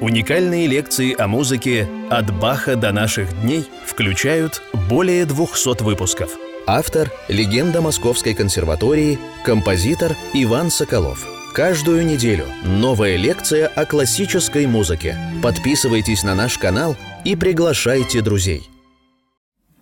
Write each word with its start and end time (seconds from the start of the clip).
Уникальные 0.00 0.66
лекции 0.66 1.14
о 1.14 1.28
музыке 1.28 1.86
«От 2.08 2.34
Баха 2.40 2.74
до 2.74 2.90
наших 2.90 3.38
дней» 3.42 3.68
включают 3.84 4.62
более 4.88 5.26
200 5.26 5.82
выпусков. 5.82 6.38
Автор– 6.66 7.10
легенда 7.28 7.82
Московской 7.82 8.32
консерватории, 8.32 9.18
композитор 9.44 10.12
Иван 10.32 10.70
Соколов. 10.70 11.26
Каждую 11.52 12.06
неделю 12.06 12.46
новая 12.64 13.16
лекция 13.16 13.68
о 13.68 13.84
классической 13.84 14.66
музыке. 14.66 15.18
Подписывайтесь 15.42 16.24
на 16.24 16.34
наш 16.34 16.56
канал 16.56 16.96
и 17.26 17.36
приглашайте 17.36 18.22
друзей. 18.22 18.62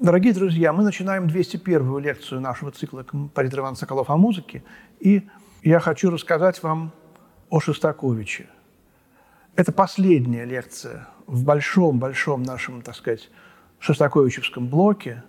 Дорогие 0.00 0.32
друзья, 0.32 0.72
мы 0.72 0.82
начинаем 0.82 1.28
201-ю 1.28 1.98
лекцию 1.98 2.40
нашего 2.40 2.72
цикла 2.72 3.04
«Композитор 3.04 3.60
Иван 3.60 3.76
Соколов 3.76 4.10
о 4.10 4.16
музыке». 4.16 4.64
И 4.98 5.28
я 5.62 5.78
хочу 5.78 6.10
рассказать 6.10 6.60
вам 6.64 6.90
о 7.50 7.60
Шостаковиче– 7.60 8.48
это 9.58 9.72
последняя 9.72 10.44
лекция 10.44 11.08
в 11.26 11.42
большом-большом 11.42 12.44
нашем, 12.44 12.80
так 12.80 12.94
сказать, 12.94 13.28
шостаковичевском 13.80 14.68
блоке, 14.68 15.24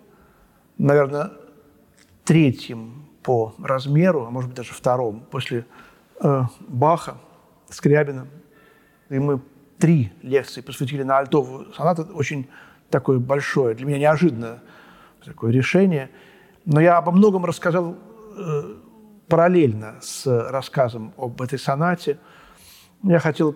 наверное, 0.78 1.32
третьем 2.26 3.08
по 3.23 3.56
размеру, 3.58 4.28
а 4.28 4.30
может 4.30 4.52
быть 4.52 4.58
даже 4.58 4.72
втором, 4.72 5.22
после 5.32 5.66
э, 6.22 6.44
Баха, 6.60 7.18
Скрябина. 7.70 8.28
И 9.10 9.18
мы 9.18 9.42
три 9.80 10.14
лекции 10.22 10.62
посвятили 10.62 11.02
на 11.02 11.18
альтовую 11.18 11.73
сонату. 11.73 12.04
Очень 12.14 12.48
такое 12.92 13.18
большое, 13.18 13.73
для 13.73 13.88
меня 13.88 13.98
неожиданное 13.98 14.62
такое 15.26 15.52
решение. 15.52 16.12
Но 16.66 16.80
я 16.80 16.98
обо 16.98 17.12
многом 17.12 17.46
рассказал 17.46 17.98
э, 18.38 18.76
параллельно 19.28 19.96
с 20.02 20.28
рассказом 20.52 21.16
об 21.18 21.42
этой 21.42 21.58
сонате. 21.58 22.20
Я 23.02 23.18
хотел 23.18 23.56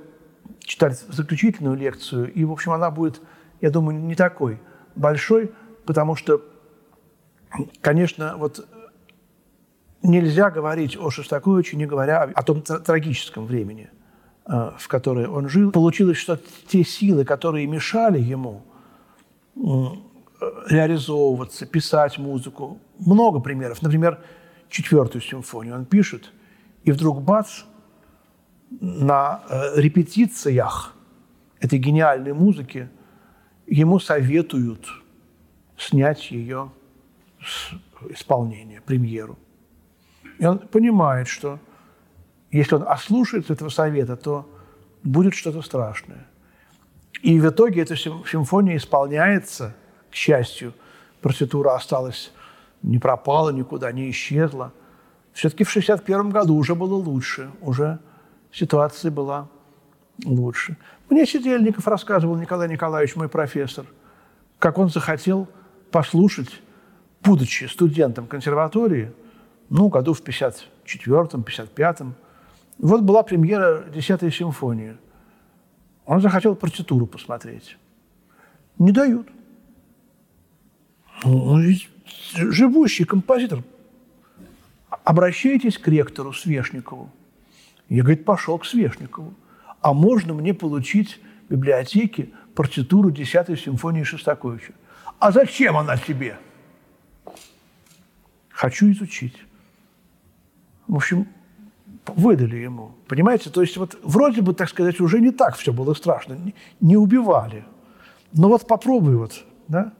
читать 0.59 0.97
заключительную 1.09 1.75
лекцию, 1.75 2.31
и, 2.33 2.43
в 2.45 2.51
общем, 2.51 2.71
она 2.71 2.91
будет, 2.91 3.21
я 3.61 3.69
думаю, 3.69 3.99
не 3.99 4.15
такой 4.15 4.59
большой, 4.95 5.51
потому 5.85 6.15
что, 6.15 6.41
конечно, 7.81 8.35
вот 8.37 8.67
нельзя 10.01 10.49
говорить 10.49 10.97
о 10.97 11.09
Шостаковиче, 11.09 11.77
не 11.77 11.85
говоря 11.85 12.23
о 12.33 12.43
том 12.43 12.61
трагическом 12.61 13.45
времени, 13.45 13.89
э, 14.45 14.71
в 14.77 14.87
которое 14.87 15.27
он 15.27 15.49
жил. 15.49 15.71
Получилось, 15.71 16.17
что 16.17 16.39
те 16.67 16.83
силы, 16.83 17.25
которые 17.25 17.67
мешали 17.67 18.19
ему 18.19 18.63
реализовываться, 20.67 21.65
писать 21.65 22.17
музыку, 22.17 22.79
много 22.99 23.39
примеров. 23.39 23.81
Например, 23.81 24.19
четвертую 24.69 25.21
симфонию 25.21 25.75
он 25.75 25.85
пишет, 25.85 26.31
и 26.83 26.91
вдруг 26.91 27.21
бац– 27.21 27.63
на 28.81 29.43
э, 29.49 29.81
репетициях 29.81 30.93
этой 31.59 31.79
гениальной 31.79 32.33
музыки 32.33 32.89
ему 33.67 33.99
советуют 33.99 34.85
снять 35.77 36.31
ее 36.31 36.71
с 37.41 37.73
исполнения, 38.09 38.81
премьеру. 38.81 39.37
И 40.39 40.45
он 40.45 40.59
понимает, 40.59 41.27
что 41.27 41.59
если 42.51 42.75
он 42.75 42.83
ослушается 42.87 43.53
этого 43.53 43.69
совета, 43.69 44.15
то 44.15 44.49
будет 45.03 45.33
что-то 45.33 45.61
страшное. 45.61 46.27
И 47.21 47.39
в 47.39 47.49
итоге 47.49 47.81
эта 47.81 47.95
симфония 47.95 48.77
исполняется, 48.77 49.75
к 50.11 50.15
счастью, 50.15 50.73
партитура 51.21 51.75
осталась, 51.75 52.31
не 52.81 52.99
пропала 52.99 53.49
никуда, 53.49 53.91
не 53.91 54.09
исчезла. 54.09 54.73
Все-таки 55.31 55.63
в 55.63 55.69
1961 55.69 56.29
году 56.29 56.55
уже 56.55 56.75
было 56.75 56.95
лучше, 56.95 57.49
уже 57.61 57.99
ситуация 58.53 59.11
была 59.11 59.49
лучше. 60.23 60.77
Мне 61.09 61.25
Сидельников 61.25 61.87
рассказывал, 61.87 62.35
Николай 62.35 62.69
Николаевич, 62.69 63.15
мой 63.15 63.27
профессор, 63.27 63.85
как 64.59 64.77
он 64.77 64.89
захотел 64.89 65.49
послушать, 65.91 66.61
будучи 67.21 67.65
студентом 67.65 68.27
консерватории, 68.27 69.11
ну, 69.69 69.89
году 69.89 70.13
в 70.13 70.21
54-м, 70.21 71.41
55-м, 71.41 72.15
вот 72.77 73.01
была 73.01 73.23
премьера 73.23 73.83
«Десятой 73.93 74.31
симфонии». 74.31 74.97
Он 76.05 76.21
захотел 76.21 76.55
партитуру 76.55 77.05
посмотреть. 77.05 77.77
Не 78.77 78.91
дают. 78.91 79.27
Он 81.23 81.61
ведь 81.61 81.89
живущий 82.35 83.05
композитор. 83.05 83.63
Обращайтесь 84.89 85.77
к 85.77 85.87
ректору 85.87 86.33
Свешникову. 86.33 87.09
Я, 87.93 88.01
говорит, 88.01 88.25
пошел 88.25 88.57
к 88.57 88.65
Свешникову. 88.65 89.35
А 89.79 89.93
можно 89.93 90.33
мне 90.33 90.55
получить 90.55 91.21
в 91.47 91.51
библиотеке 91.51 92.31
партитуру 92.55 93.11
10-й 93.11 93.55
симфонии 93.55 94.01
Шостаковича? 94.01 94.73
А 95.19 95.31
зачем 95.31 95.77
она 95.77 95.95
тебе? 95.97 96.39
Хочу 98.49 98.91
изучить. 98.91 99.37
В 100.87 100.95
общем, 100.95 101.27
выдали 102.07 102.55
ему. 102.55 102.95
Понимаете? 103.07 103.51
То 103.51 103.61
есть 103.61 103.77
вот 103.77 103.95
вроде 104.01 104.41
бы, 104.41 104.55
так 104.55 104.69
сказать, 104.69 104.99
уже 104.99 105.19
не 105.19 105.29
так 105.29 105.55
все 105.55 105.71
было 105.71 105.93
страшно. 105.93 106.35
Не 106.79 106.97
убивали. 106.97 107.63
Но 108.31 108.49
вот 108.49 108.65
попробуй 108.65 109.17
вот, 109.17 109.45
да? 109.67 109.93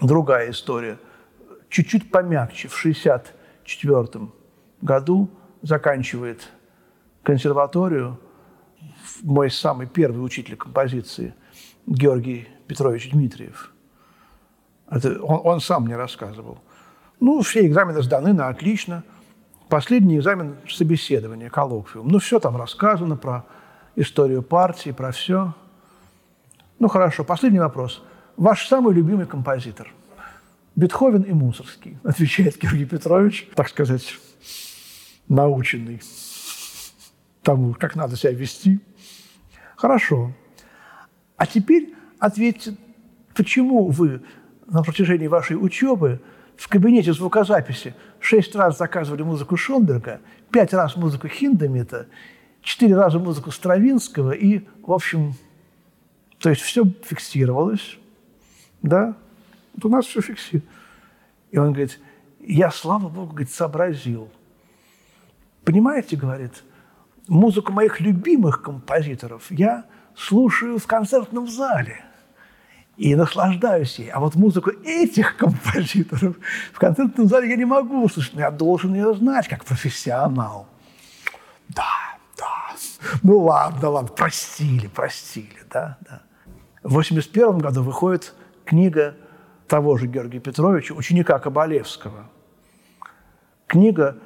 Другая 0.00 0.52
история. 0.52 0.96
Чуть-чуть 1.68 2.12
помягче. 2.12 2.68
В 2.68 2.76
64 2.76 4.28
году 4.80 5.28
заканчивает 5.62 6.48
консерваторию 7.22 8.18
мой 9.22 9.50
самый 9.50 9.86
первый 9.86 10.24
учитель 10.24 10.56
композиции 10.56 11.34
Георгий 11.86 12.48
Петрович 12.66 13.10
Дмитриев. 13.10 13.72
Это 14.90 15.22
он, 15.22 15.40
он 15.44 15.60
сам 15.60 15.84
мне 15.84 15.96
рассказывал. 15.96 16.58
Ну, 17.20 17.40
все 17.42 17.66
экзамены 17.66 18.02
сданы 18.02 18.32
на 18.32 18.48
отлично. 18.48 19.04
Последний 19.68 20.18
экзамен– 20.18 20.56
собеседование, 20.68 21.48
коллоквиум. 21.48 22.08
Ну, 22.08 22.18
все 22.18 22.40
там 22.40 22.56
рассказано 22.56 23.16
про 23.16 23.46
историю 23.96 24.42
партии, 24.42 24.90
про 24.90 25.12
все. 25.12 25.54
Ну, 26.78 26.88
хорошо, 26.88 27.24
последний 27.24 27.60
вопрос. 27.60 28.02
Ваш 28.36 28.66
самый 28.66 28.94
любимый 28.94 29.26
композитор? 29.26 29.92
Бетховен 30.74 31.22
и 31.22 31.32
Мусорский, 31.32 31.98
отвечает 32.02 32.58
Георгий 32.58 32.86
Петрович, 32.86 33.48
так 33.54 33.68
сказать, 33.68 34.18
наученный 35.28 36.00
тому, 37.42 37.74
как 37.74 37.96
надо 37.96 38.16
себя 38.16 38.32
вести. 38.32 38.80
Хорошо. 39.76 40.32
А 41.36 41.46
теперь 41.46 41.94
ответьте, 42.18 42.76
почему 43.34 43.88
вы 43.88 44.22
на 44.66 44.82
протяжении 44.82 45.26
вашей 45.26 45.54
учебы 45.54 46.20
в 46.56 46.68
кабинете 46.68 47.12
звукозаписи 47.12 47.94
шесть 48.20 48.54
раз 48.54 48.78
заказывали 48.78 49.22
музыку 49.22 49.56
Шонберга, 49.56 50.20
пять 50.50 50.72
раз 50.72 50.96
музыку 50.96 51.26
Хиндемита, 51.26 52.06
четыре 52.60 52.94
раза 52.94 53.18
музыку 53.18 53.50
Стравинского 53.50 54.32
и, 54.32 54.66
в 54.82 54.92
общем, 54.92 55.34
то 56.38 56.50
есть 56.50 56.62
все 56.62 56.84
фиксировалось, 57.02 57.98
да? 58.82 59.16
Вот 59.74 59.86
у 59.86 59.88
нас 59.88 60.06
все 60.06 60.20
фиксировалось. 60.20 60.68
И 61.50 61.58
он 61.58 61.68
говорит, 61.72 61.98
я, 62.40 62.70
слава 62.70 63.08
Богу, 63.08 63.32
говорит, 63.32 63.50
сообразил– 63.50 64.30
Понимаете, 65.64 66.16
говорит, 66.16 66.64
музыку 67.28 67.72
моих 67.72 68.00
любимых 68.00 68.62
композиторов 68.62 69.50
я 69.50 69.84
слушаю 70.16 70.78
в 70.78 70.86
концертном 70.86 71.48
зале 71.48 72.04
и 72.96 73.14
наслаждаюсь 73.14 73.98
ей. 73.98 74.10
А 74.10 74.20
вот 74.20 74.34
музыку 74.34 74.70
этих 74.84 75.36
композиторов 75.36 76.36
в 76.72 76.78
концертном 76.78 77.28
зале 77.28 77.50
я 77.50 77.56
не 77.56 77.64
могу 77.64 78.04
услышать, 78.04 78.34
я 78.34 78.50
должен 78.50 78.94
ее 78.94 79.14
знать 79.14 79.48
как 79.48 79.64
профессионал. 79.64 80.66
Да, 81.68 82.16
да. 82.36 82.76
Ну 83.22 83.38
ладно, 83.38 83.88
ладно, 83.88 84.08
простили, 84.08 84.88
простили, 84.88 85.62
да, 85.70 85.96
да. 86.00 86.22
В 86.82 86.98
1981 86.98 87.58
году 87.58 87.82
выходит 87.82 88.34
книга 88.64 89.14
того 89.68 89.96
же 89.96 90.06
Георгия 90.06 90.40
Петровича, 90.40 90.94
ученика 90.94 91.38
Кабалевского. 91.38 92.28
Книга 93.68 94.18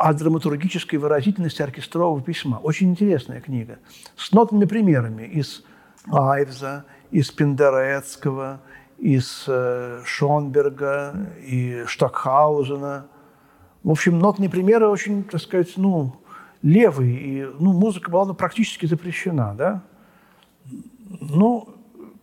о 0.00 0.14
драматургической 0.14 0.98
выразительности 0.98 1.60
оркестрового 1.60 2.22
письма. 2.22 2.56
Очень 2.56 2.88
интересная 2.90 3.42
книга. 3.42 3.78
С 4.16 4.32
нотными 4.32 4.64
примерами 4.64 5.24
из 5.24 5.62
Айвза, 6.10 6.86
из 7.10 7.30
Пендерецкого, 7.30 8.62
из 8.96 9.44
э, 9.46 10.00
Шонберга 10.06 11.28
и 11.46 11.84
Штокхаузена. 11.86 13.08
В 13.82 13.90
общем, 13.90 14.18
нотные 14.18 14.48
примеры 14.48 14.88
очень, 14.88 15.22
так 15.22 15.42
сказать, 15.42 15.74
ну, 15.76 16.16
левые. 16.62 17.20
И, 17.20 17.46
ну, 17.58 17.74
музыка 17.74 18.10
была 18.10 18.24
ну, 18.24 18.32
практически 18.32 18.86
запрещена, 18.86 19.54
да? 19.54 19.82
Ну, 21.20 21.68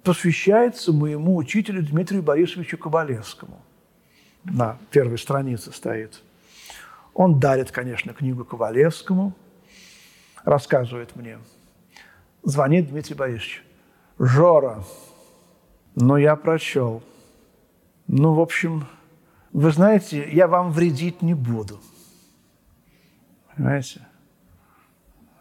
посвящается 0.02 0.92
моему 0.94 1.36
учителю 1.36 1.84
Дмитрию 1.84 2.24
Борисовичу 2.24 2.80
Кабалевскому. 2.80 3.62
На 4.46 4.80
первой 4.90 5.20
странице 5.20 5.72
стоит– 5.72 6.24
он 7.18 7.40
дарит, 7.40 7.72
конечно, 7.72 8.14
книгу 8.14 8.46
Ковалевскому, 8.46 9.34
рассказывает 10.46 11.16
мне. 11.16 11.40
Звонит 12.44 12.90
Дмитрий 12.90 13.16
Борисович. 13.16 13.64
Жора, 14.20 14.84
ну 15.96 16.18
я 16.18 16.36
прочел. 16.36 17.02
Ну, 18.06 18.36
в 18.36 18.40
общем, 18.40 18.86
вы 19.52 19.72
знаете, 19.72 20.30
я 20.32 20.48
вам 20.48 20.72
вредить 20.72 21.24
не 21.24 21.34
буду. 21.34 21.80
Понимаете? 23.56 24.02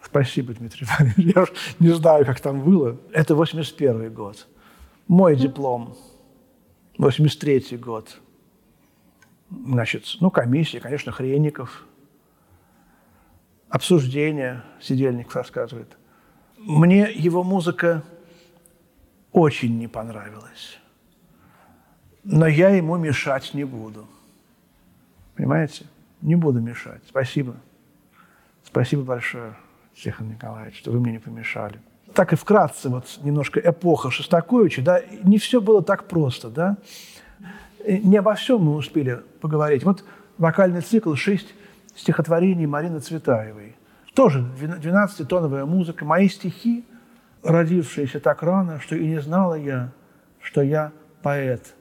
Спасибо, 0.02 0.54
Дмитрий 0.54 0.86
Иванович. 0.86 1.34
Я 1.36 1.42
уж 1.42 1.52
не 1.78 1.90
знаю, 1.90 2.24
как 2.24 2.40
там 2.40 2.62
было. 2.62 2.96
Это 3.12 3.34
81 3.34 4.14
год. 4.14 4.48
Мой 5.08 5.36
диплом. 5.36 5.94
83 6.96 7.76
год. 7.76 8.18
Значит, 9.50 10.04
ну, 10.20 10.30
комиссия, 10.30 10.80
конечно, 10.80 11.12
Хренников. 11.12 11.84
Обсуждение, 13.68 14.62
Сидельников 14.80 15.36
рассказывает. 15.36 15.96
Мне 16.58 17.10
его 17.12 17.42
музыка 17.44 18.02
очень 19.32 19.78
не 19.78 19.86
понравилась. 19.86 20.78
Но 22.24 22.46
я 22.46 22.70
ему 22.70 22.96
мешать 22.96 23.54
не 23.54 23.64
буду. 23.64 24.06
Понимаете? 25.36 25.86
Не 26.22 26.34
буду 26.34 26.60
мешать. 26.60 27.02
Спасибо. 27.08 27.56
Спасибо 28.64 29.02
большое, 29.02 29.54
Тихон 29.94 30.30
Николаевич, 30.30 30.78
что 30.78 30.90
вы 30.90 31.00
мне 31.00 31.12
не 31.12 31.18
помешали. 31.18 31.80
Так 32.14 32.32
и 32.32 32.36
вкратце, 32.36 32.88
вот 32.88 33.06
немножко 33.22 33.60
эпоха 33.60 34.10
Шостаковича, 34.10 34.82
да, 34.82 35.02
не 35.22 35.38
все 35.38 35.60
было 35.60 35.82
так 35.82 36.08
просто, 36.08 36.48
да. 36.48 36.78
Не 37.86 38.16
обо 38.16 38.34
всем 38.34 38.62
мы 38.62 38.74
успели 38.74 39.22
поговорить. 39.40 39.84
Вот 39.84 40.04
вокальный 40.38 40.80
цикл 40.80 41.14
«Шесть 41.14 41.54
стихотворений 41.94 42.66
Марины 42.66 43.00
Цветаевой». 43.00 43.76
Тоже 44.14 44.44
12-тоновая 44.60 45.66
музыка. 45.66 46.04
Мои 46.04 46.28
стихи, 46.28 46.84
родившиеся 47.42 48.18
так 48.18 48.42
рано, 48.42 48.80
что 48.80 48.96
и 48.96 49.06
не 49.06 49.20
знала 49.20 49.54
я, 49.54 49.92
что 50.40 50.62
я 50.62 50.92
поэт. 51.22 51.74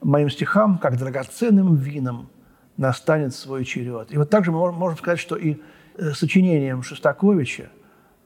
Моим 0.00 0.30
стихам, 0.30 0.78
как 0.78 0.96
драгоценным 0.98 1.76
вином, 1.76 2.28
настанет 2.76 3.34
свой 3.34 3.64
черед. 3.64 4.10
И 4.10 4.16
вот 4.16 4.30
также 4.30 4.50
мы 4.50 4.72
можем 4.72 4.98
сказать, 4.98 5.20
что 5.20 5.36
и 5.36 5.60
Э, 5.96 6.12
сочинением 6.12 6.82
Шостаковича 6.82 7.70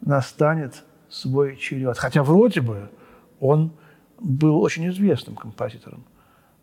настанет 0.00 0.84
свой 1.08 1.56
черед. 1.56 1.98
Хотя 1.98 2.22
вроде 2.22 2.60
бы 2.60 2.90
он 3.40 3.72
был 4.20 4.60
очень 4.60 4.88
известным 4.88 5.34
композитором. 5.34 6.04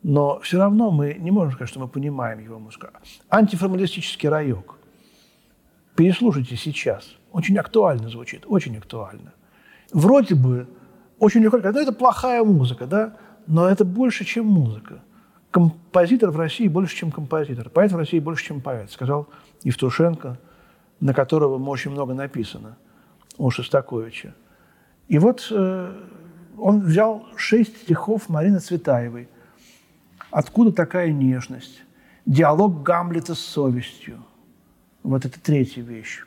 Но 0.04 0.40
все 0.42 0.58
равно 0.58 0.92
мы 0.92 1.14
не 1.14 1.32
можем 1.32 1.54
сказать, 1.54 1.70
что 1.70 1.80
мы 1.80 1.88
понимаем 1.88 2.40
его 2.40 2.60
музыку. 2.60 2.88
Антиформалистический 3.30 4.30
райок. 4.30 4.76
Переслушайте 5.96 6.58
сейчас. 6.58 7.16
Очень 7.32 7.58
актуально 7.58 8.10
звучит, 8.10 8.44
очень 8.46 8.78
актуально. 8.78 9.34
Вроде 9.92 10.36
бы 10.36 10.68
очень 11.20 11.42
легко 11.42 11.60
сказать, 11.60 11.76
ну 11.76 11.82
это 11.82 11.94
плохая 11.94 12.44
музыка, 12.44 12.86
да? 12.86 13.16
Но 13.48 13.68
это 13.68 13.86
больше, 13.86 14.26
чем 14.26 14.46
музыка. 14.46 15.02
Композитор 15.52 16.32
в 16.32 16.38
России 16.38 16.68
больше, 16.68 16.96
чем 16.96 17.12
композитор. 17.12 17.70
Поэт 17.70 17.92
в 17.92 17.98
России 17.98 18.20
больше, 18.20 18.46
чем 18.46 18.62
поэт, 18.62 18.92
сказал 18.92 19.28
Евтушенко– 19.64 20.38
на 21.04 21.14
которого 21.14 21.62
очень 21.70 21.92
много 21.92 22.14
написано 22.14 22.78
у 23.38 23.50
Шостаковича. 23.50 24.34
И 25.10 25.20
вот 25.20 25.48
э, 25.52 25.92
он 26.58 26.80
взял 26.80 27.26
шесть 27.36 27.76
стихов 27.82 28.30
Марины 28.30 28.60
Цветаевой. 28.60 29.28
Откуда 30.34 30.72
такая 30.72 31.12
нежность? 31.12 31.84
Диалог 32.26 32.82
Гамлета 32.82 33.36
с 33.36 33.40
совестью. 33.40 34.18
Вот 35.04 35.26
это 35.26 35.40
третья 35.40 35.84
вещь. 35.84 36.24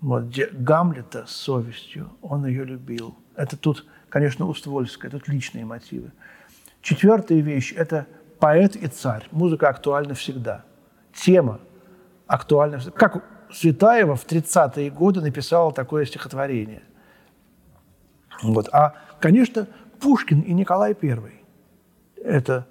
Вот, 0.00 0.24
Гамлета 0.52 1.24
с 1.24 1.36
совестью, 1.36 2.10
он 2.20 2.46
ее 2.46 2.64
любил. 2.64 3.16
Это 3.36 3.56
тут, 3.56 3.86
конечно, 4.08 4.44
Уствольская, 4.46 5.08
тут 5.08 5.28
личные 5.28 5.64
мотивы. 5.64 6.10
Четвертая 6.82 7.38
вещь– 7.38 7.72
это 7.76 8.08
поэт 8.40 8.74
и 8.74 8.88
царь. 8.88 9.28
Музыка 9.30 9.68
актуальна 9.68 10.14
всегда. 10.14 10.64
Тема 11.12 11.60
актуальна 12.26 12.78
всегда. 12.78 12.98
Как 12.98 13.24
Светаева 13.52 14.16
в 14.16 14.26
30-е 14.26 14.90
годы 14.90 15.20
написала 15.20 15.72
такое 15.72 16.06
стихотворение. 16.06 16.82
Вот. 18.42 18.68
А, 18.72 18.96
конечно, 19.20 19.68
Пушкин 20.00 20.40
и 20.40 20.52
Николай 20.52 20.96
I. 21.00 21.44
Это 22.16 22.66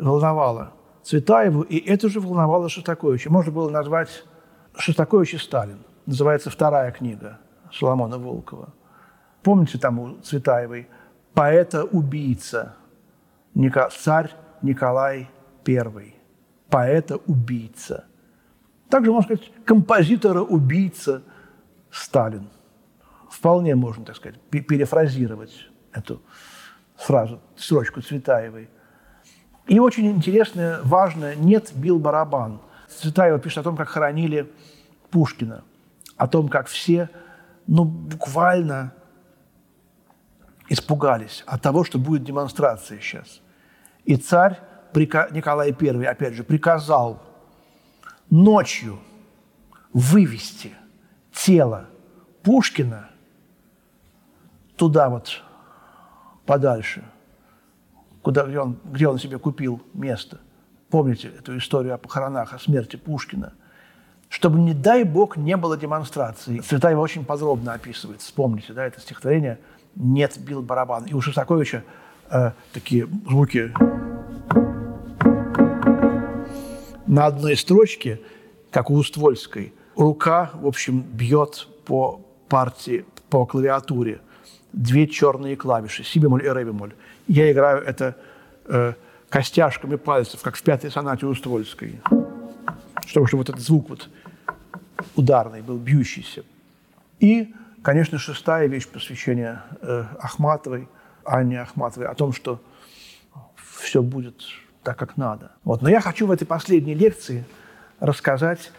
волновало 0.00 0.72
Цветаеву, 1.02 1.62
и 1.62 1.78
это 1.78 2.08
же 2.08 2.20
волновало 2.20 2.68
Шостаковича. 2.68 3.30
Можно 3.30 3.52
было 3.52 3.70
назвать 3.70 4.24
Шостакович 4.76 5.34
и 5.34 5.38
Сталин. 5.38 5.78
Называется 6.06 6.50
вторая 6.50 6.90
книга 6.92 7.38
Соломона 7.72 8.18
Волкова. 8.18 8.72
Помните 9.42 9.78
там 9.78 9.98
у 9.98 10.16
Цветаевой 10.20 10.88
«Поэта-убийца» 11.34 12.74
царь 13.90 14.30
Николай 14.62 15.30
I. 15.66 16.14
Поэта-убийца– 16.68 18.04
также, 18.90 19.12
можно 19.12 19.36
сказать, 19.36 19.52
композитора-убийца 19.64 21.22
Сталин. 21.90 22.48
Вполне 23.30 23.76
можно, 23.76 24.04
так 24.04 24.16
сказать, 24.16 24.40
перефразировать 24.50 25.70
эту 25.92 26.20
фразу, 26.96 27.40
строчку 27.56 28.02
Цветаевой. 28.02 28.68
И 29.70 29.78
очень 29.78 30.08
интересное, 30.08 30.80
важное, 30.82 31.36
нет, 31.36 31.70
бил 31.76 32.00
барабан. 32.00 32.60
Цветаева 32.88 33.38
пишет 33.38 33.58
о 33.58 33.62
том, 33.62 33.76
как 33.76 33.88
хоронили 33.88 34.52
Пушкина, 35.10 35.62
о 36.16 36.26
том, 36.26 36.48
как 36.48 36.66
все, 36.66 37.08
ну, 37.68 37.84
буквально 37.84 38.92
испугались 40.68 41.44
от 41.46 41.62
того, 41.62 41.84
что 41.84 42.00
будет 42.00 42.24
демонстрация 42.24 42.98
сейчас. 42.98 43.40
И 44.04 44.16
царь 44.16 44.58
Николай 44.92 45.72
I, 45.80 46.04
опять 46.04 46.34
же, 46.34 46.42
приказал 46.42 47.22
ночью 48.28 48.98
вывести 49.92 50.72
тело 51.30 51.86
Пушкина 52.42 53.08
туда 54.74 55.08
вот 55.10 55.44
подальше, 56.44 57.04
куда, 58.22 58.44
где, 58.44 58.60
он, 58.60 58.78
где 58.84 59.08
он 59.08 59.18
себе 59.18 59.38
купил 59.38 59.80
место. 59.94 60.38
Помните 60.90 61.30
эту 61.38 61.56
историю 61.56 61.94
о 61.94 61.98
похоронах, 61.98 62.52
о 62.52 62.58
смерти 62.58 62.96
Пушкина? 62.96 63.52
Чтобы, 64.28 64.58
не 64.60 64.74
дай 64.74 65.04
бог, 65.04 65.36
не 65.36 65.56
было 65.56 65.76
демонстрации. 65.76 66.58
Цветаева 66.58 67.00
очень 67.00 67.24
подробно 67.24 67.72
описывает. 67.72 68.20
Вспомните, 68.20 68.72
да, 68.72 68.86
это 68.86 69.00
стихотворение 69.00 69.58
«Нет, 69.96 70.38
бил 70.38 70.62
барабан». 70.62 71.04
И 71.06 71.14
у 71.14 71.20
Шостаковича 71.20 71.82
э, 72.30 72.52
такие 72.72 73.06
звуки 73.28 73.72
на 77.10 77.26
одной 77.26 77.56
строчке, 77.56 78.20
как 78.70 78.88
у 78.88 78.94
Уствольской, 78.94 79.74
рука, 79.96 80.50
в 80.54 80.66
общем, 80.66 81.02
бьет 81.02 81.66
по 81.84 82.20
партии, 82.48 83.04
по 83.28 83.46
клавиатуре. 83.46 84.20
Две 84.72 85.06
черные 85.06 85.56
клавиши, 85.56 86.04
си 86.04 86.18
бемоль 86.18 86.44
и 86.44 86.48
ре 86.48 86.64
бемоль. 86.64 86.94
Я 87.26 87.50
играю 87.50 87.82
это 87.82 88.16
э, 88.66 88.94
костяшками 89.28 89.96
пальцев, 89.96 90.42
как 90.42 90.56
в 90.56 90.62
пятой 90.62 90.90
сонате 90.90 91.26
Уствольской. 91.26 92.00
Чтобы, 93.06 93.26
чтобы 93.26 93.40
вот 93.40 93.48
этот 93.48 93.60
звук 93.60 93.88
вот 93.88 94.08
ударный 95.16 95.62
был, 95.62 95.78
бьющийся. 95.78 96.44
И, 97.18 97.54
конечно, 97.82 98.18
шестая 98.18 98.66
вещь 98.68 98.86
посвящения 98.86 99.64
э, 99.82 100.04
Ахматовой, 100.20 100.88
Анне 101.24 101.60
Ахматовой, 101.60 102.06
о 102.06 102.14
том, 102.14 102.32
что 102.32 102.60
все 103.80 104.02
будет 104.02 104.42
так, 104.82 104.98
как 104.98 105.16
надо. 105.16 105.52
Вот. 105.64 105.82
Но 105.82 105.88
я 105.88 106.00
хочу 106.00 106.26
в 106.26 106.30
этой 106.30 106.46
последней 106.46 106.94
лекции 106.94 107.44
рассказать 107.98 108.72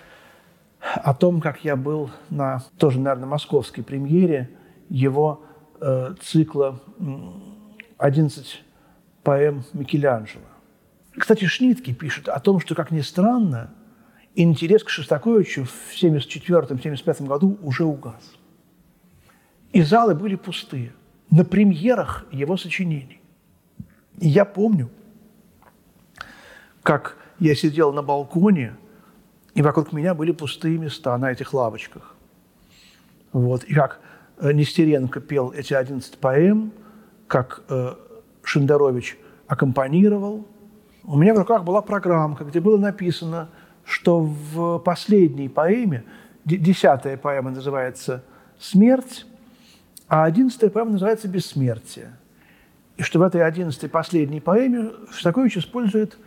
о 0.81 1.13
том, 1.13 1.41
как 1.41 1.63
я 1.63 1.75
был 1.75 2.09
на, 2.29 2.63
тоже, 2.77 2.99
наверное, 2.99 3.27
московской 3.27 3.83
премьере 3.83 4.49
его 4.89 5.43
э, 5.81 6.15
цикла 6.21 6.79
«11 7.97 8.45
поэм 9.23 9.63
Микеланджело». 9.73 10.43
Кстати, 11.17 11.45
Шнитке 11.45 11.93
пишет 11.93 12.29
о 12.29 12.39
том, 12.39 12.61
что, 12.61 12.73
как 12.75 12.91
ни 12.91 13.01
странно, 13.01 13.73
интерес 14.35 14.83
к 14.83 14.89
Шостаковичу 14.89 15.65
в 15.65 16.01
1974-1975 16.01 17.27
году 17.27 17.57
уже 17.61 17.83
угас. 17.83 18.37
И 19.73 19.81
залы 19.81 20.15
были 20.15 20.35
пустые 20.35 20.93
на 21.29 21.43
премьерах 21.43 22.25
его 22.31 22.55
сочинений. 22.55 23.19
И 24.19 24.29
я 24.29 24.45
помню– 24.45 24.89
как 26.83 27.17
я 27.39 27.55
сидел 27.55 27.93
на 27.93 28.01
балконе, 28.01 28.75
и 29.53 29.61
вокруг 29.61 29.91
меня 29.93 30.13
были 30.13 30.31
пустые 30.31 30.77
места 30.77 31.17
на 31.17 31.31
этих 31.31 31.53
лавочках. 31.53 32.15
Вот. 33.33 33.63
И 33.65 33.73
как 33.73 33.99
Нестеренко 34.41 35.19
пел 35.19 35.51
эти 35.51 35.73
11 35.73 36.17
поэм, 36.17 36.71
как 37.27 37.63
э, 37.69 37.93
Шендерович 38.43 39.17
аккомпанировал. 39.47 40.47
У 41.03 41.17
меня 41.17 41.33
в 41.33 41.37
руках 41.37 41.63
была 41.63 41.81
программка, 41.81 42.43
где 42.43 42.59
было 42.59 42.77
написано, 42.77 43.49
что 43.85 44.19
в 44.21 44.79
последней 44.79 45.49
поэме, 45.49 46.03
десятая 46.45 47.17
поэма 47.17 47.51
называется 47.51 48.23
«Смерть», 48.59 49.25
А 50.07 50.25
одиннадцатая 50.25 50.69
поэма 50.69 50.91
называется 50.91 51.27
«Бессмертие». 51.27 52.11
И 52.97 53.03
что 53.03 53.19
в 53.19 53.21
этой 53.21 53.43
одиннадцатой 53.43 53.89
последней 53.89 54.41
поэме 54.41 54.91
Шостакович 55.11 55.57
использует 55.57 56.17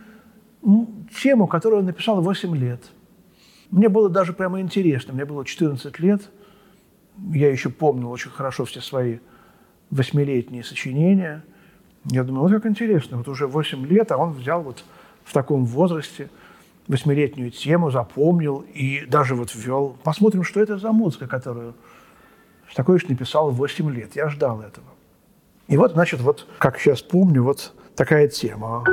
тему, 1.21 1.47
которую 1.47 1.79
он 1.79 1.85
написал 1.85 2.21
8 2.21 2.55
лет. 2.55 2.81
Мне 3.69 3.89
было 3.89 4.09
даже 4.09 4.33
прямо 4.33 4.59
интересно. 4.59 5.13
Мне 5.13 5.25
было 5.25 5.45
14 5.45 5.99
лет. 5.99 6.21
Я 7.31 7.49
еще 7.49 7.69
помнил 7.69 8.11
очень 8.11 8.31
хорошо 8.31 8.65
все 8.65 8.81
свои 8.81 9.19
восьмилетние 9.89 10.63
сочинения. 10.63 11.43
Я 12.05 12.23
думаю, 12.23 12.43
вот 12.43 12.51
как 12.51 12.65
интересно, 12.65 13.17
вот 13.17 13.27
уже 13.27 13.47
8 13.47 13.85
лет, 13.87 14.11
а 14.11 14.17
он 14.17 14.33
взял 14.33 14.61
вот 14.61 14.83
в 15.23 15.33
таком 15.33 15.65
возрасте 15.65 16.29
восьмилетнюю 16.87 17.51
тему, 17.51 17.89
запомнил 17.89 18.63
и 18.73 19.05
даже 19.05 19.35
вот 19.35 19.55
ввел. 19.55 19.97
Посмотрим, 20.03 20.43
что 20.43 20.59
это 20.59 20.77
за 20.77 20.91
музыка, 20.91 21.27
которую 21.27 21.73
Шостакович 22.67 23.07
написал 23.07 23.49
в 23.51 23.55
8 23.55 23.91
лет. 23.91 24.15
Я 24.15 24.29
ждал 24.29 24.61
этого. 24.61 24.85
И 25.67 25.77
вот, 25.77 25.93
значит, 25.93 26.19
вот, 26.21 26.47
как 26.59 26.77
сейчас 26.79 27.01
помню, 27.01 27.41
вот 27.41 27.73
такая 27.95 28.27
тема. 28.27 28.83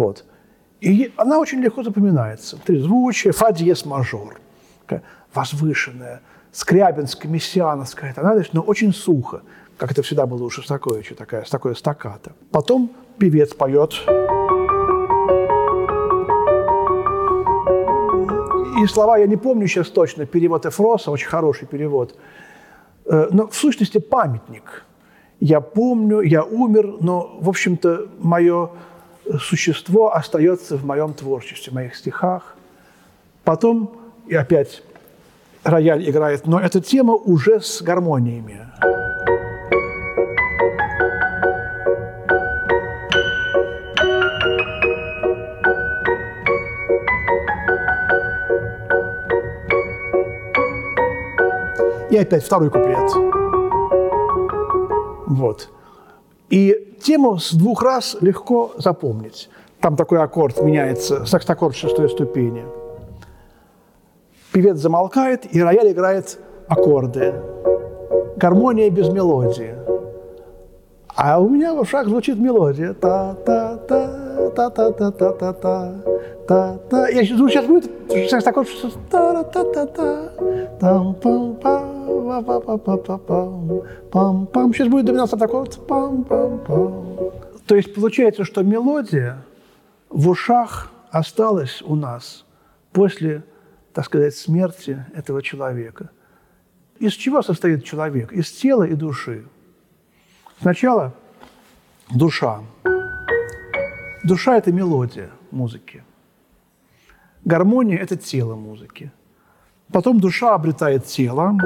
Вот. 0.00 0.24
И 0.80 1.12
она 1.18 1.38
очень 1.38 1.60
легко 1.60 1.82
запоминается. 1.82 2.56
Трезвучие, 2.56 3.34
фа 3.34 3.52
диез 3.52 3.84
мажор. 3.84 4.40
Возвышенная, 5.34 6.22
скрябинская, 6.52 7.30
мессиановская 7.30 8.14
тональность, 8.14 8.54
но 8.54 8.62
очень 8.62 8.94
сухо, 8.94 9.42
как 9.76 9.92
это 9.92 10.02
всегда 10.02 10.24
было 10.24 10.42
у 10.42 10.48
Шостаковича, 10.48 11.14
такая, 11.14 11.44
такое 11.44 11.74
стаккато. 11.74 12.32
Потом 12.50 12.90
певец 13.18 13.52
поет. 13.52 13.92
И 18.82 18.86
слова 18.86 19.18
я 19.18 19.26
не 19.26 19.36
помню 19.36 19.66
сейчас 19.66 19.90
точно, 19.90 20.24
перевод 20.24 20.64
Эфроса, 20.64 21.10
очень 21.10 21.28
хороший 21.28 21.68
перевод. 21.68 22.16
Э, 23.04 23.28
но 23.30 23.48
в 23.48 23.54
сущности 23.54 23.98
памятник. 23.98 24.86
Я 25.40 25.60
помню, 25.60 26.20
я 26.22 26.42
умер, 26.42 26.96
но, 27.00 27.38
в 27.40 27.48
общем-то, 27.50 28.08
мое 28.18 28.70
существо 29.40 30.14
остается 30.14 30.76
в 30.76 30.84
моем 30.84 31.14
творчестве, 31.14 31.70
в 31.70 31.74
моих 31.74 31.94
стихах. 31.94 32.56
Потом, 33.44 33.96
и 34.26 34.34
опять 34.34 34.82
рояль 35.62 36.08
играет, 36.08 36.46
но 36.46 36.60
эта 36.60 36.80
тема 36.80 37.14
уже 37.14 37.60
с 37.60 37.82
гармониями. 37.82 38.66
И 52.10 52.16
опять 52.16 52.44
второй 52.44 52.70
куплет. 52.70 53.10
Вот. 55.26 55.68
И 56.50 56.89
тему 57.00 57.38
с 57.38 57.52
двух 57.52 57.82
раз 57.82 58.16
легко 58.20 58.72
запомнить. 58.76 59.48
Там 59.80 59.96
такой 59.96 60.18
аккорд 60.18 60.62
меняется, 60.62 61.24
саксаккорд 61.24 61.74
шестой 61.74 62.08
ступени. 62.08 62.64
Певец 64.52 64.76
замолкает, 64.78 65.54
и 65.54 65.62
рояль 65.62 65.92
играет 65.92 66.38
аккорды. 66.68 67.34
Гармония 68.36 68.90
без 68.90 69.08
мелодии. 69.08 69.74
А 71.14 71.40
у 71.40 71.48
меня 71.48 71.74
в 71.74 71.80
ушах 71.80 72.06
звучит 72.06 72.38
мелодия. 72.38 72.94
Та-та-та, 72.94 74.50
та-та-та-та-та-та, 74.56 75.94
та-та. 76.46 77.08
Я 77.08 77.24
сейчас 77.24 77.66
будет 77.66 77.90
саксаккорд 78.30 78.68
та-та-та-та, 79.10 80.32
там-пам-пам 80.80 81.99
пам-пам. 84.10 84.72
Сейчас 84.72 84.88
будет 84.88 85.06
доминантный 85.06 85.46
аккорд. 85.46 85.78
Пам-пам-пам. 85.88 87.32
То 87.66 87.76
есть 87.76 87.94
получается, 87.94 88.44
что 88.44 88.62
мелодия 88.62 89.42
в 90.08 90.28
ушах 90.28 90.90
осталась 91.10 91.82
у 91.82 91.94
нас 91.94 92.44
после, 92.92 93.44
так 93.92 94.04
сказать, 94.04 94.34
смерти 94.34 95.04
этого 95.14 95.42
человека. 95.42 96.10
Из 96.98 97.12
чего 97.12 97.42
состоит 97.42 97.84
человек? 97.84 98.32
Из 98.32 98.50
тела 98.50 98.84
и 98.84 98.94
души. 98.94 99.46
Сначала 100.60 101.14
душа. 102.10 102.60
Душа– 104.24 104.56
это 104.58 104.72
мелодия 104.72 105.30
музыки. 105.50 106.04
Гармония– 107.44 107.96
это 108.02 108.16
тело 108.16 108.54
музыки. 108.54 109.10
Потом 109.92 110.20
душа 110.20 110.54
обретает 110.54 111.06
тело, 111.06 111.56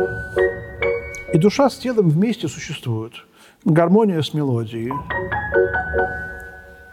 и 1.32 1.38
душа 1.38 1.68
с 1.68 1.76
телом 1.76 2.08
вместе 2.08 2.48
существуют. 2.48 3.26
Гармония 3.64 4.22
с 4.22 4.32
мелодией. 4.32 4.92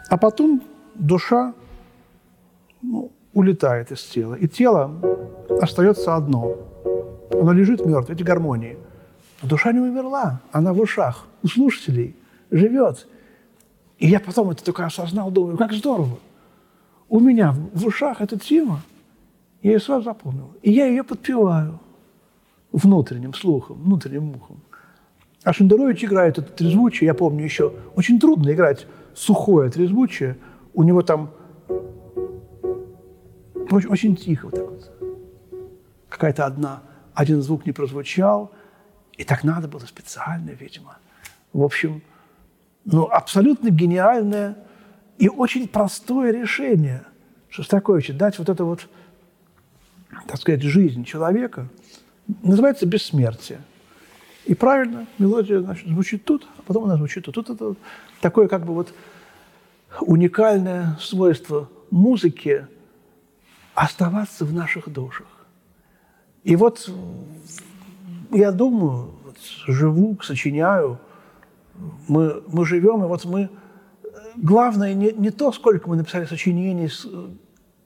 А 0.09 0.17
потом 0.17 0.61
душа 0.95 1.53
ну, 2.81 3.11
улетает 3.33 3.91
из 3.91 4.03
тела, 4.03 4.33
и 4.35 4.47
тело 4.47 4.91
остается 5.61 6.15
одно. 6.15 6.57
Оно 7.31 7.53
лежит 7.53 7.85
мертвое, 7.85 8.15
эти 8.15 8.23
гармонии. 8.23 8.77
Но 9.41 9.47
душа 9.47 9.71
не 9.71 9.79
умерла, 9.79 10.41
она 10.51 10.73
в 10.73 10.79
ушах 10.81 11.27
у 11.43 11.47
слушателей 11.47 12.15
живет. 12.51 13.07
И 13.99 14.07
я 14.07 14.19
потом 14.19 14.49
это 14.49 14.63
только 14.63 14.85
осознал, 14.85 15.31
думаю, 15.31 15.57
как 15.57 15.71
здорово. 15.71 16.17
У 17.07 17.19
меня 17.19 17.55
в 17.73 17.85
ушах 17.85 18.19
эта 18.19 18.37
тема, 18.37 18.81
я 19.61 19.73
ее 19.73 19.79
сразу 19.79 20.03
запомнил. 20.03 20.55
И 20.61 20.71
я 20.71 20.85
ее 20.85 21.03
подпеваю 21.03 21.79
внутренним 22.71 23.33
слухом, 23.33 23.81
внутренним 23.83 24.35
ухом. 24.35 24.61
А 25.43 25.53
Шендерович 25.53 26.03
играет 26.05 26.37
это 26.37 26.51
трезвучие, 26.51 27.07
я 27.07 27.13
помню 27.13 27.43
еще, 27.43 27.73
очень 27.95 28.19
трудно 28.19 28.51
играть 28.51 28.85
сухое 29.13 29.69
трезвучие. 29.69 30.37
У 30.73 30.83
него 30.83 31.01
там 31.01 31.31
очень, 33.69 33.89
очень 33.89 34.15
тихо 34.15 34.45
вот 34.45 34.55
так 34.55 34.69
вот. 34.69 34.91
Какая-то 36.09 36.45
одна, 36.45 36.83
один 37.13 37.41
звук 37.41 37.65
не 37.65 37.71
прозвучал, 37.71 38.51
и 39.17 39.23
так 39.23 39.43
надо 39.43 39.67
было 39.67 39.81
специально, 39.81 40.51
видимо. 40.51 40.97
В 41.53 41.63
общем, 41.63 42.01
ну, 42.85 43.05
абсолютно 43.05 43.69
гениальное 43.69 44.57
и 45.17 45.29
очень 45.29 45.67
простое 45.67 46.31
решение 46.31 47.03
Шостаковича 47.49 48.13
дать 48.13 48.39
вот 48.39 48.49
это 48.49 48.63
вот 48.63 48.87
так 50.27 50.37
сказать, 50.37 50.61
жизнь 50.61 51.03
человека, 51.03 51.67
называется 52.43 52.85
бессмертие. 52.85 53.61
И 54.45 54.55
правильно, 54.55 55.07
мелодия 55.19 55.59
значит, 55.59 55.87
звучит 55.87 56.25
тут, 56.25 56.47
а 56.57 56.61
потом 56.63 56.85
она 56.85 56.97
звучит 56.97 57.25
тут. 57.25 57.35
Тут 57.35 57.49
это 57.49 57.75
такое 58.21 58.47
как 58.47 58.65
бы 58.65 58.73
вот 58.73 58.93
уникальное 59.99 60.97
свойство 60.99 61.69
музыки 61.91 62.67
оставаться 63.75 64.45
в 64.45 64.53
наших 64.53 64.89
душах. 64.89 65.27
И 66.43 66.55
вот 66.55 66.89
я 68.31 68.51
думаю, 68.51 69.11
вот, 69.23 69.37
живу, 69.67 70.17
сочиняю, 70.23 70.99
мы, 72.07 72.43
мы 72.47 72.65
живем, 72.65 73.03
и 73.03 73.07
вот 73.07 73.25
мы... 73.25 73.49
Главное 74.37 74.93
не, 74.93 75.11
не 75.11 75.29
то, 75.29 75.51
сколько 75.51 75.89
мы 75.89 75.97
написали 75.97 76.25
сочинений, 76.25 76.89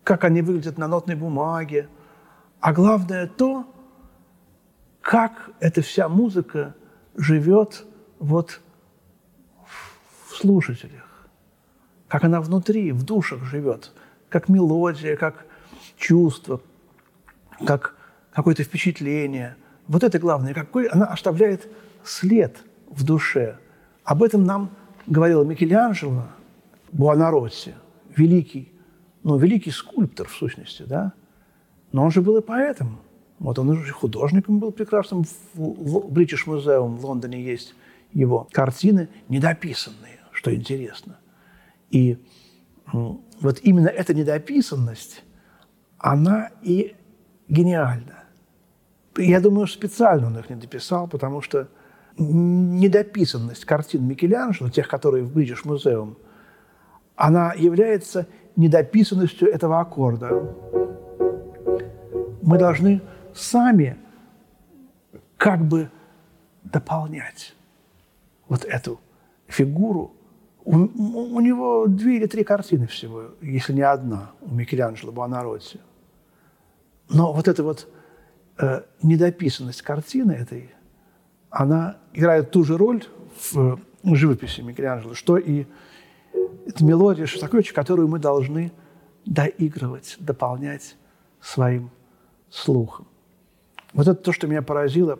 как 0.03 0.23
они 0.23 0.43
выглядят 0.43 0.77
на 0.77 0.87
нотной 0.87 1.15
бумаге, 1.15 1.89
а 2.65 2.73
главное 2.73 3.27
то, 3.27 3.71
как 4.99 5.51
эта 5.59 5.83
вся 5.83 6.09
музыка 6.09 6.73
живет 7.15 7.85
вот 8.17 8.59
в 10.27 10.35
слушателях, 10.35 11.27
как 12.07 12.23
она 12.23 12.41
внутри, 12.41 12.91
в 12.91 13.03
душах 13.03 13.43
живет, 13.43 13.91
как 14.29 14.49
мелодия, 14.49 15.15
как 15.15 15.45
чувство, 15.95 16.59
как 17.67 17.95
какое-то 18.31 18.63
впечатление. 18.63 19.57
Вот 19.87 20.03
это 20.03 20.17
главное, 20.17 20.55
какой 20.55 20.87
она 20.87 21.05
оставляет 21.05 21.71
след 22.03 22.57
в 22.89 23.03
душе. 23.03 23.59
Об 24.03 24.23
этом 24.23 24.43
нам 24.43 24.71
говорил 25.05 25.45
Микеланджело 25.45 26.23
Буонаротти, 26.91 27.75
великий, 28.15 28.73
ну, 29.21 29.37
великий 29.37 29.69
скульптор 29.69 30.27
в 30.27 30.33
сущности, 30.33 30.81
да, 30.81 31.13
но 31.95 32.03
он 32.03 32.11
же 32.11 32.21
был 32.21 32.35
и 32.35 32.41
поэтом. 32.41 32.99
Вот 33.39 33.57
он 33.57 33.69
уже 33.69 33.93
художником 33.93 34.59
был 34.59 34.73
прекрасным. 34.73 35.23
В 35.53 36.11
Бритиш 36.11 36.45
музеум 36.45 36.97
в 36.97 37.05
Лондоне 37.05 37.41
есть 37.41 37.73
его 38.11 38.49
картины 38.51 39.07
недописанные, 39.29 40.19
что 40.33 40.53
интересно. 40.53 41.15
И 41.91 42.17
вот 42.91 43.59
именно 43.61 43.87
эта 43.87 44.13
недописанность, 44.13 45.23
она 45.97 46.49
и 46.63 46.97
гениальна. 47.47 48.25
Я 49.15 49.39
думаю, 49.39 49.65
специально 49.65 50.27
он 50.27 50.37
их 50.37 50.49
не 50.49 50.57
дописал, 50.57 51.07
потому 51.07 51.41
что 51.41 51.69
недописанность 52.17 53.63
картин 53.63 54.05
Микеланджело, 54.05 54.69
тех, 54.69 54.89
которые 54.89 55.23
в 55.23 55.33
Бридж 55.33 55.61
музеум, 55.63 56.17
она 57.15 57.53
является 57.53 58.27
недописанностью 58.57 59.47
этого 59.47 59.79
аккорда. 59.79 60.84
Мы 62.45 62.59
должны 62.59 63.01
сами 63.33 63.97
как 65.35 65.65
бы 65.65 65.89
дополнять 66.63 67.55
вот 68.47 68.65
эту 68.65 68.99
фигуру. 69.47 70.13
У, 70.63 70.77
у 70.77 71.39
него 71.39 71.87
две 71.87 72.17
или 72.17 72.27
три 72.27 72.43
картины 72.43 72.85
всего, 72.85 73.31
если 73.41 73.73
не 73.73 73.81
одна, 73.81 74.31
у 74.41 74.53
Микеланджело 74.53 75.11
Буонаротти. 75.11 75.79
Но 77.09 77.33
вот 77.33 77.47
эта 77.47 77.63
вот 77.63 77.87
э, 78.59 78.83
недописанность 79.01 79.81
картины 79.81 80.33
этой, 80.33 80.69
она 81.49 81.97
играет 82.13 82.51
ту 82.51 82.63
же 82.63 82.77
роль 82.77 83.03
в 83.53 83.79
живописи 84.03 84.61
Микеланджело, 84.61 85.15
что 85.15 85.37
и 85.37 85.65
эта 86.67 86.85
мелодия 86.85 87.25
Шостаковича, 87.25 87.73
которую 87.73 88.07
мы 88.07 88.19
должны 88.19 88.71
доигрывать, 89.25 90.17
дополнять 90.19 90.95
своим 91.41 91.89
слухом. 92.49 93.07
Вот 93.93 94.07
это 94.07 94.15
то, 94.15 94.31
что 94.31 94.47
меня 94.47 94.61
поразило 94.61 95.19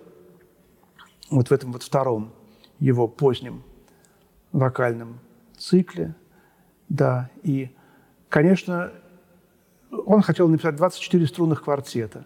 вот 1.30 1.50
в 1.50 1.52
этом 1.52 1.72
вот 1.72 1.84
втором 1.84 2.32
его 2.80 3.08
позднем 3.08 3.64
вокальном 4.52 5.20
цикле. 5.58 6.16
Да, 6.90 7.30
и, 7.44 7.70
конечно, 8.30 8.92
он 9.92 10.22
хотел 10.22 10.48
написать 10.48 10.76
24 10.76 11.28
струнных 11.28 11.64
квартета. 11.64 12.26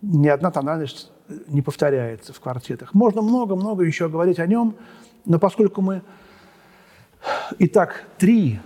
Ни 0.00 0.28
одна 0.28 0.50
тональность 0.50 1.10
не 1.48 1.62
повторяется 1.62 2.32
в 2.32 2.40
квартетах. 2.40 2.94
Можно 2.94 3.22
много-много 3.22 3.84
еще 3.84 4.08
говорить 4.08 4.38
о 4.38 4.46
нем, 4.46 4.76
но 5.24 5.38
поскольку 5.38 5.80
мы 5.80 6.02
и 7.58 7.66
так 7.66 8.04
три, 8.18 8.60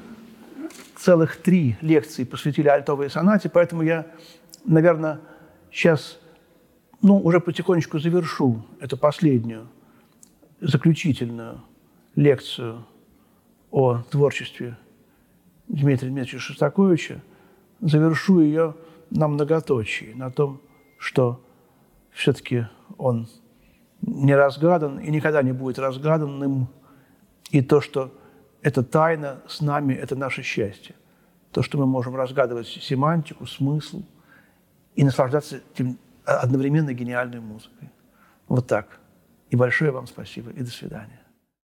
целых 0.96 1.36
три 1.36 1.76
лекции 1.80 2.24
посвятили 2.24 2.68
альтовой 2.68 3.10
сонате, 3.10 3.48
поэтому 3.48 3.82
я, 3.82 4.06
наверное, 4.64 5.20
сейчас 5.72 6.18
ну, 7.02 7.18
уже 7.18 7.40
потихонечку 7.40 7.98
завершу 7.98 8.64
эту 8.80 8.96
последнюю, 8.96 9.68
заключительную 10.60 11.62
лекцию 12.16 12.84
о 13.70 13.98
творчестве 14.10 14.76
Дмитрия 15.68 16.08
Дмитриевича 16.08 16.38
Шостаковича, 16.38 17.20
завершу 17.80 18.40
ее 18.40 18.74
на 19.10 19.28
многоточии, 19.28 20.12
на 20.14 20.30
том, 20.30 20.60
что 20.98 21.40
все-таки 22.10 22.66
он 22.96 23.28
не 24.02 24.34
разгадан 24.34 24.98
и 24.98 25.10
никогда 25.10 25.42
не 25.42 25.52
будет 25.52 25.78
разгаданным, 25.78 26.68
и 27.50 27.62
то, 27.62 27.80
что 27.80 28.12
эта 28.62 28.82
тайна 28.82 29.40
с 29.46 29.60
нами– 29.60 29.94
это 29.94 30.16
наше 30.16 30.42
счастье. 30.42 30.94
То, 31.52 31.62
что 31.62 31.78
мы 31.78 31.86
можем 31.86 32.16
разгадывать 32.16 32.66
семантику, 32.66 33.46
смысл 33.46 34.02
и 34.94 35.04
наслаждаться 35.04 35.60
тем 35.74 35.98
одновременно 36.24 36.92
гениальной 36.92 37.40
музыкой. 37.40 37.90
Вот 38.48 38.66
так. 38.66 38.98
И 39.50 39.56
большое 39.56 39.90
вам 39.90 40.06
спасибо, 40.06 40.50
и 40.50 40.62
до 40.62 40.70
свидания. 40.70 41.17